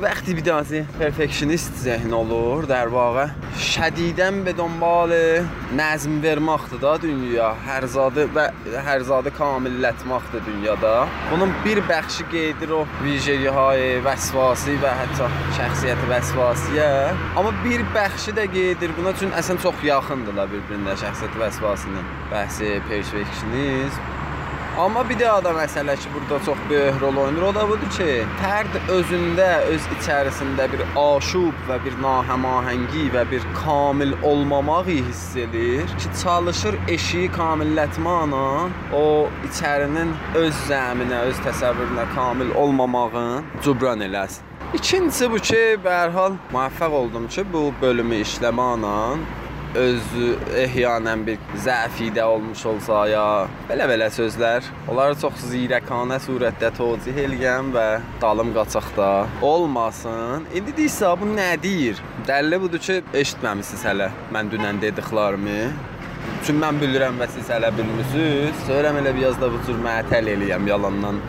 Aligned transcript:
وقتی 0.00 0.34
بیدازی 0.34 0.82
پرفکشنیست 1.00 1.72
ذهن 1.74 2.12
olur 2.12 2.64
در 2.64 2.88
واقع 2.88 3.26
شدیدن 3.58 4.44
به 4.44 4.52
دنبال 4.52 5.12
نظم 5.76 6.22
vermaqdır 6.22 7.02
dünya 7.02 7.52
hər 7.66 7.84
zadı 7.84 8.24
və 8.36 8.44
hər 8.86 9.00
zadı 9.04 9.30
kamilləşmaqdır 9.36 10.40
dünyada. 10.46 11.08
Bunun 11.32 11.52
bir 11.64 11.78
bəxşi 11.90 12.24
qeydir 12.32 12.72
o 12.78 12.86
vicəlihay, 13.04 14.00
vəsvasi 14.06 14.78
və 14.80 14.94
hətta 15.00 15.28
şəxsiyyəti 15.58 16.08
vəsvasiyə. 16.14 16.88
Amma 17.36 17.52
bir 17.64 17.84
bəxşi 17.96 18.32
də 18.38 18.48
qeydir 18.56 18.96
buna 18.96 19.12
üçün 19.12 19.36
əslən 19.40 19.60
çox 19.66 19.76
yaxındırlar 19.92 20.48
bir-birinə 20.54 20.96
şəxsiyyəti 21.04 21.44
vəsvasının 21.44 22.06
bəhsi 22.32 22.80
perfeksionizm. 22.88 24.00
Amma 24.78 25.02
bir 25.04 25.18
də 25.20 25.26
ada 25.28 25.50
məsələ 25.52 25.98
ki, 26.00 26.08
burada 26.14 26.44
çox 26.44 26.58
böyük 26.70 27.00
rol 27.00 27.16
oynayır. 27.16 27.42
O 27.42 27.54
da 27.54 27.66
budur 27.68 27.90
ki, 27.92 28.06
fərd 28.40 28.78
özündə, 28.94 29.48
öz 29.68 29.88
içərisində 29.98 30.64
bir 30.72 30.80
aşub 30.96 31.58
və 31.68 31.76
bir 31.84 31.98
nahəmahəngi 32.00 33.10
və 33.12 33.26
bir 33.30 33.44
kamil 33.58 34.14
olmamağı 34.24 34.86
hiss 34.88 35.36
edir 35.36 35.84
ki, 36.00 36.08
çalışır 36.22 36.78
eşiyi 36.88 37.28
kamillətmaqla 37.36 38.70
o 38.96 39.04
içərinin 39.50 40.16
öz 40.40 40.64
zəminə, 40.70 41.20
öz 41.28 41.44
təsəvvürünə 41.44 42.08
kamil 42.14 42.56
olmamağın 42.56 43.44
cubran 43.62 44.00
eləsin. 44.00 44.48
İkincisi 44.72 45.28
bu 45.30 45.44
ki, 45.50 45.62
və 45.84 46.00
hər 46.00 46.16
hal 46.16 46.40
müvəffəq 46.48 46.98
oldum 47.02 47.28
ki, 47.28 47.44
bu 47.52 47.68
bölümü 47.84 48.24
işləməklə 48.24 48.96
özü 49.74 50.32
ehyanən 50.62 51.24
bir 51.26 51.38
zəfidə 51.64 52.24
olmuş 52.28 52.64
olsa 52.68 52.98
ya 53.08 53.24
belə-belə 53.70 54.08
sözlər, 54.12 54.66
onları 54.90 55.16
çox 55.22 55.46
zirəkanə 55.48 56.18
surətdə 56.26 56.72
tövcih 56.76 57.20
eləyəm 57.24 57.72
və 57.76 57.86
dalım 58.20 58.52
qaçaqda 58.56 59.08
olmasın. 59.48 60.46
İndi 60.54 60.76
deyirsə 60.76 61.14
bu 61.20 61.30
nə 61.32 61.54
deyir? 61.62 62.02
Dəlli 62.28 62.60
budur 62.60 62.84
ki, 62.84 63.00
eşitməmisiniz 63.22 63.86
hələ 63.88 64.10
mən 64.34 64.52
dünən 64.52 64.82
dediklərimi. 64.84 65.58
Çünki 66.44 66.58
mən 66.60 66.78
bilirəm 66.82 67.18
və 67.22 67.30
siz 67.32 67.48
hələ 67.50 67.72
bilmirsiniz. 67.76 68.64
Söyrəm 68.68 69.00
elə 69.00 69.16
bir 69.16 69.28
yazda 69.30 69.50
bu 69.52 69.64
cür 69.66 69.80
mətəl 69.88 70.32
eləyəm 70.36 70.68
yalandan. 70.68 71.24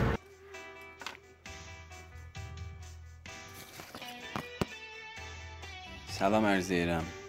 Salam 6.14 6.46
ərz 6.48 6.70
edirəm 6.70 7.23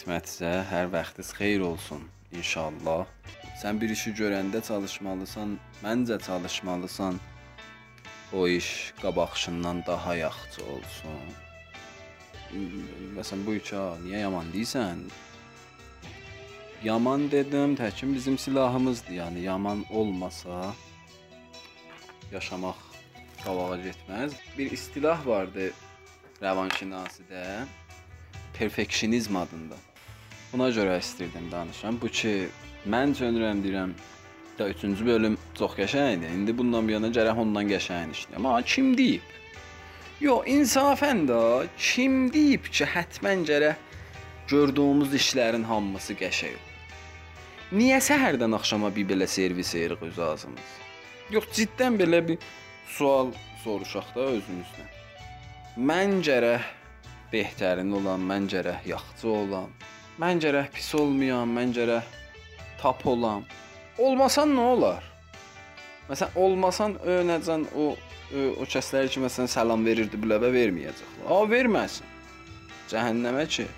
xidmətinizə. 0.00 0.52
Hər 0.70 0.90
vaxtınız 0.92 1.30
xeyir 1.38 1.62
olsun 1.66 2.02
inşallah. 2.32 3.06
Sən 3.60 3.80
bir 3.80 3.92
işi 3.92 4.12
görəndə 4.18 4.62
çalışmalısan, 4.64 5.58
məncə 5.84 6.18
çalışmalısan. 6.26 7.20
O 8.32 8.48
iş 8.48 8.92
qabaqşından 9.02 9.82
daha 9.86 10.14
yaxşı 10.16 10.64
olsun. 10.74 11.20
Məsələn 13.16 13.44
bu 13.46 13.56
işə 13.60 13.82
niyə 14.04 14.24
yaman 14.24 14.48
deyirsən? 14.54 15.04
Yaman 16.84 17.30
dedim, 17.30 17.76
təkin 17.76 18.14
bizim 18.14 18.38
silahımızdır. 18.38 19.12
Yəni 19.20 19.44
yaman 19.44 19.84
olmasa 19.90 20.72
yaşamaq 22.32 22.80
qabağa 23.44 23.76
getməz. 23.84 24.34
Bir 24.58 24.72
istilah 24.72 25.26
vardı 25.26 25.70
rəvanşinasidə 26.42 27.44
perfeksionizm 28.62 29.36
adında. 29.36 29.76
Buna 30.52 30.68
görə 30.70 30.98
istirdim 30.98 31.50
danışam. 31.50 31.98
Bu 32.02 32.08
ki, 32.08 32.32
mən 32.86 33.14
çönürəm 33.18 33.62
deyirəm, 33.64 33.94
da 34.58 34.68
3-cü 34.70 35.06
bölüm 35.06 35.38
çox 35.58 35.72
qəşəngdir. 35.78 36.34
İndi 36.36 36.54
bundan 36.58 36.88
bir 36.88 36.98
yana 36.98 37.10
gərək 37.16 37.38
ondan 37.42 37.70
qəşəng 37.70 38.12
işləyəm. 38.14 38.36
Amma 38.38 38.62
kim 38.62 38.92
deyib? 38.98 39.24
Yox, 40.20 40.46
insafən 40.56 41.24
də 41.30 41.40
kim 41.78 42.28
deyib 42.34 42.68
ki, 42.70 42.86
həttəmən 42.94 43.42
gərək 43.48 43.80
gördüyümüz 44.52 45.16
işlərin 45.18 45.64
hamısı 45.66 46.14
qəşəng 46.20 46.54
olur. 46.58 46.68
Niyə 47.80 47.98
səhərdən 48.04 48.54
axşama 48.58 48.92
bir 48.94 49.08
belə 49.08 49.26
servis 49.26 49.74
edirik 49.74 50.02
öz 50.06 50.18
ağzımız? 50.28 50.76
Yox, 51.34 51.48
ciddən 51.56 51.96
belə 51.98 52.20
bir 52.28 52.38
sual 52.98 53.32
soruşaq 53.64 54.14
da 54.14 54.28
özümüzdən. 54.36 54.94
Mən 55.90 56.20
gərək 56.28 56.70
behtərin 57.32 57.92
olan, 57.96 58.22
mən 58.28 58.48
gərək 58.52 58.86
yaxçı 58.92 59.28
olan, 59.28 59.72
mən 60.20 60.42
gərək 60.42 60.70
pis 60.76 60.92
olmayan, 60.98 61.50
mən 61.56 61.74
gərək 61.76 62.16
tap 62.80 63.06
olan. 63.06 63.46
Olmasan 63.98 64.54
nə 64.56 64.66
olar? 64.74 65.04
Məsələn, 66.08 66.34
olmasan 66.36 66.96
önəcən 67.18 67.68
o 67.78 67.92
ö, 68.32 68.48
o 68.60 68.66
kəslər 68.68 69.08
ki, 69.12 69.22
məsələn, 69.24 69.50
salam 69.50 69.84
verirdi, 69.86 70.18
biləbə 70.20 70.50
verməyəcəklər. 70.52 71.28
A, 71.28 71.40
verməsin. 71.48 72.08
Cəhənnəmə 72.90 73.46
ki, 73.48 73.68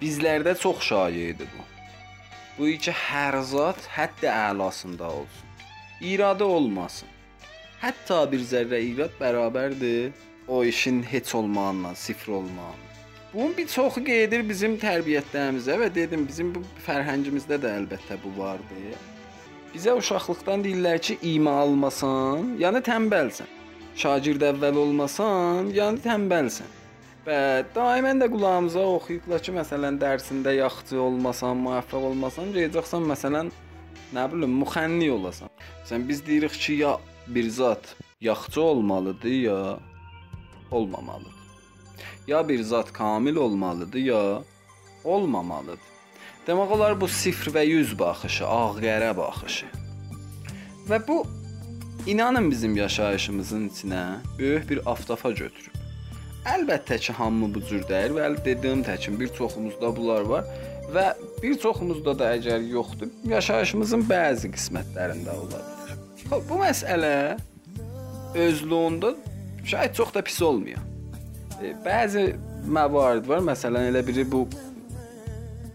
bizlərdə 0.00 0.54
çox 0.60 0.84
şayədir 0.88 1.50
bu. 1.56 1.66
Bu 2.58 2.68
iki 2.74 2.92
hər 2.92 3.40
zat 3.48 3.80
hətta 3.96 4.32
əlasında 4.52 5.08
olsun. 5.08 5.50
İradə 6.02 6.44
olmasın. 6.44 7.08
Hətta 7.82 8.22
bir 8.30 8.44
zərrə 8.46 8.78
irad 8.92 9.14
bərabərdir 9.18 10.12
o 10.48 10.62
işin 10.64 11.02
heç 11.02 11.34
olmağından, 11.34 11.94
sifr 11.94 12.30
olmağından. 12.38 12.91
Bunun 13.34 13.56
bir 13.56 13.66
çoxu 13.66 14.02
qeydir 14.04 14.42
bizim 14.48 14.74
tərbiyyətlərimizə 14.76 15.78
və 15.80 15.86
dedim 15.94 16.26
bizim 16.28 16.50
bu 16.52 16.60
fərhəngimizdə 16.84 17.56
də 17.62 17.70
əlbəttə 17.78 18.18
bu 18.20 18.32
vardı. 18.36 18.92
Bizə 19.72 19.94
uşaqlıqdan 19.96 20.60
deyirlər 20.66 21.00
ki, 21.00 21.16
ima 21.30 21.54
almasan, 21.62 22.52
yəni 22.60 22.82
tənbəlsən. 22.84 23.48
Şagird 23.96 24.44
əvvəl 24.50 24.82
olmasan, 24.84 25.72
yəni 25.72 26.04
tənbəlsən. 26.04 26.78
Və 27.24 27.40
daimən 27.72 28.20
də 28.20 28.28
qulağımıza 28.34 28.84
oxuyublar 28.98 29.40
ki, 29.40 29.56
məsələn, 29.56 29.96
dərsində 30.04 30.52
yaxçı 30.58 31.00
olmasan, 31.00 31.64
müvəffəq 31.64 32.08
olmasan, 32.12 32.52
gedəcəksən 32.52 33.12
məsələn, 33.14 33.52
nə 34.12 34.30
bilim, 34.34 34.60
müxənni 34.60 35.08
olasan. 35.16 35.48
Sən 35.88 36.04
biz 36.08 36.20
deyirik 36.26 36.52
ki, 36.66 36.82
ya 36.84 36.98
bir 37.32 37.48
zat 37.48 37.94
yaxçı 38.20 38.60
olmalıdır, 38.60 39.38
ya 39.48 39.78
olmamalıdır. 40.70 41.41
Ya 42.26 42.48
bir 42.48 42.62
zat 42.62 42.92
kamil 42.92 43.36
olmalıdır, 43.36 43.98
ya 43.98 44.42
olmamalıdır. 45.04 45.92
Demək 46.46 46.72
olar 46.74 47.00
bu 47.00 47.08
0 47.08 47.52
və 47.54 47.62
100 47.66 47.98
baxışı, 47.98 48.44
ağ-qərə 48.44 49.16
baxışı. 49.16 49.66
Və 50.88 50.98
bu 51.08 51.22
inanın 52.06 52.50
bizim 52.50 52.76
yaşayışımızın 52.76 53.68
içinə 53.68 54.02
böyük 54.38 54.70
bir 54.70 54.80
aftafa 54.90 55.30
götürüb. 55.30 55.78
Əlbəttə 56.42 56.98
ki, 56.98 57.12
hamı 57.12 57.52
bu 57.54 57.62
cür 57.62 57.84
deyil 57.88 58.16
və 58.16 58.32
dediyim 58.44 58.82
təkin 58.82 59.20
bir 59.20 59.30
çoxumuzda 59.38 59.96
bunlar 59.96 60.26
var 60.26 60.48
və 60.94 61.06
bir 61.42 61.58
çoxumuzda 61.62 62.18
da 62.18 62.32
əgər 62.36 62.66
yoxdur, 62.72 63.12
yaşayışımızın 63.30 64.02
bəzi 64.10 64.50
qismətlərində 64.50 65.36
ola 65.38 65.62
bilər. 65.62 66.42
Bu 66.48 66.58
məsələ 66.58 67.14
özlüyündə 68.34 69.14
şayət 69.62 69.94
çox 70.00 70.14
da 70.14 70.22
pis 70.26 70.42
olmuyor. 70.42 70.82
Bəzi 71.84 72.32
məvarid 72.66 73.28
var. 73.28 73.42
Məsələn, 73.46 73.90
elə 73.92 74.02
biri 74.06 74.24
bu 74.26 74.46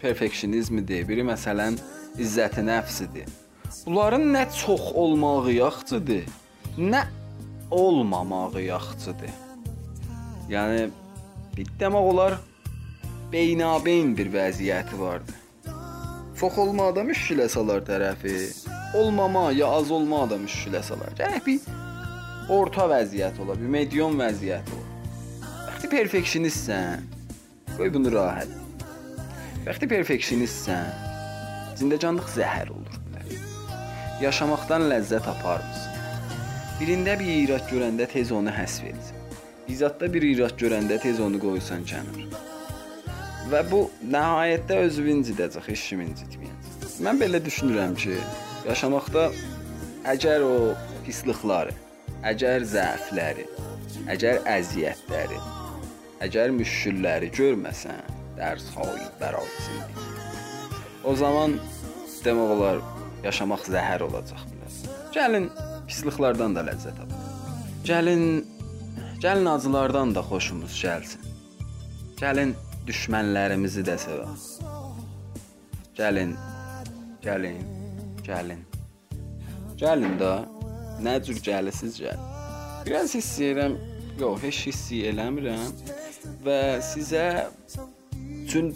perfeksionizmdir, 0.02 1.06
biri 1.08 1.26
məsələn 1.28 1.78
izzəti 2.22 2.64
nəfsidir. 2.68 3.30
Bunların 3.86 4.24
nə 4.34 4.44
çox 4.56 4.92
olmağı 4.94 5.54
yaxşıdır, 5.54 6.24
nə 6.78 7.04
olmamağı 7.72 8.62
yaxşıdır. 8.62 9.34
Yəni 10.52 10.90
bir 11.58 11.72
demək 11.80 12.10
olar 12.12 12.38
beynabeyn 13.32 14.16
bir 14.18 14.32
vəziyyəti 14.34 15.00
vardı. 15.00 15.36
Çox 16.40 16.58
olma 16.58 16.92
da 16.96 17.04
müşkilə 17.08 17.48
salar 17.50 17.82
tərəfi, 17.88 18.36
olmama 18.96 19.52
ya 19.52 19.68
az 19.68 19.92
olma 19.92 20.26
da 20.30 20.38
müşkilə 20.40 20.84
salar. 20.84 21.16
Gərək 21.18 21.46
bir 21.48 21.60
orta 22.54 22.86
vəziyyət 22.92 23.42
ola, 23.44 23.58
bir 23.60 23.74
medium 23.80 24.20
vəziyyət 24.20 24.76
ola. 24.76 24.87
Vəqti 25.78 25.92
perfeksionistsən, 25.94 27.04
qoy 27.78 27.92
bunu 27.94 28.10
rahat. 28.10 28.50
Vəqti 29.62 29.86
perfeksionistsən, 29.92 30.88
zindəcanlıq 31.78 32.32
zəhər 32.34 32.72
olur. 32.74 32.96
Yaşamaqdan 34.24 34.88
ləzzət 34.90 35.28
aparmısan. 35.30 36.00
Birində 36.80 37.14
bir 37.20 37.30
irad 37.30 37.70
görəndə 37.70 38.08
tez 38.10 38.32
onu 38.34 38.50
həsr 38.56 38.88
edirsən. 38.90 39.20
İzadda 39.76 40.10
bir 40.16 40.26
irad 40.26 40.56
görəndə 40.58 40.98
tez 41.04 41.22
onu 41.22 41.38
qoysan 41.44 41.86
kənar. 41.92 42.26
Və 43.52 43.62
bu 43.70 43.84
nəhayətdə 44.16 44.80
özünü 44.88 45.14
incidəcək, 45.20 45.70
heç 45.76 45.84
kim 45.92 46.02
incitməyəcək. 46.08 46.96
Mən 47.06 47.22
belə 47.22 47.44
düşünürəm 47.46 47.94
ki, 48.02 48.18
yaşamaqda 48.66 49.28
əgər 50.16 50.48
o 50.48 50.58
pislikləri, 51.06 51.78
əgər 52.34 52.66
zəifləri, 52.74 53.46
əgər 54.16 54.42
əziyyətləri, 54.58 55.38
əgər 56.26 56.54
müşkülləri 56.58 57.32
görməsən, 57.38 58.04
dərs 58.38 58.68
hayı 58.76 59.08
bəraçındır. 59.22 60.04
O 61.08 61.16
zaman 61.16 61.58
demək 62.26 62.54
olar 62.58 62.84
yaşamaq 63.24 63.66
zəhər 63.70 64.06
olacaq 64.10 64.44
biləsən. 64.52 65.02
Gəlin 65.16 65.50
pisliklərdən 65.88 66.58
də 66.58 66.68
ləzzət 66.68 67.02
alaq. 67.06 67.26
Gəlin 67.88 68.24
Gəlin 69.22 69.46
acılardan 69.46 70.16
da 70.16 70.22
xoşumuz 70.22 70.74
gəlsin. 70.84 71.22
Gəlin 72.22 72.52
düşmənlərimizi 72.86 73.82
də 73.88 73.96
sevək. 73.98 74.44
Gəlin, 75.98 76.36
gəlin, 77.26 77.64
gəlin. 78.28 78.62
Gəlin 79.82 80.14
də 80.22 80.34
nə 81.02 81.16
cür 81.26 81.42
gəlisiz 81.50 81.98
gəl. 82.04 82.22
Biraz 82.86 83.16
hiss 83.18 83.40
edirəm, 83.42 83.80
yox, 84.22 84.44
heç 84.46 84.60
hiss 84.68 84.94
eləmirəm 85.10 85.74
və 86.48 86.80
sizə 86.84 87.50
üçün 88.46 88.72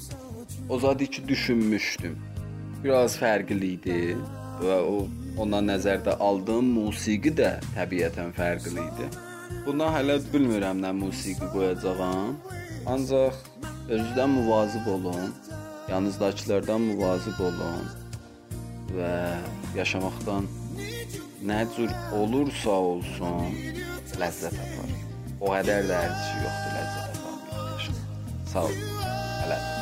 o 0.69 0.79
zad 0.79 0.99
ki 0.99 1.27
düşünmüşdüm. 1.27 2.15
Biraz 2.83 3.15
fərqli 3.21 3.75
idi 3.77 3.99
və 4.61 4.77
o 4.93 5.05
ona 5.41 5.61
nəzərdə 5.63 6.17
aldığım 6.19 6.71
musiqi 6.77 7.31
də 7.37 7.53
təbiətən 7.75 8.33
fərqli 8.35 8.83
idi. 8.83 9.09
Buna 9.65 9.91
hələ 9.95 10.17
bilmirəm 10.33 10.81
nə 10.83 10.91
musiqi 10.97 11.47
qoyacağam. 11.53 12.35
Ancaq 12.91 13.37
özünüzdən 13.87 14.33
müvazib 14.35 14.87
olun, 14.95 15.29
yanınızdakilərdən 15.91 16.87
müvazib 16.89 17.39
olun 17.47 17.85
və 18.97 19.13
yaşamaqdan 19.77 20.49
nə 21.47 21.61
cür 21.75 21.93
olursa 22.17 22.75
olsun 22.89 23.55
ləzzət 24.19 24.59
aparın. 24.65 24.99
O 25.39 25.55
qədər 25.55 25.87
də 25.89 26.03
şey 26.25 26.45
yoxdur 26.47 26.77
ləzzət 26.79 27.10
aparmaq. 28.51 28.53
Sağ 28.53 28.59
olun. 28.63 28.75
Hələ. 29.43 29.80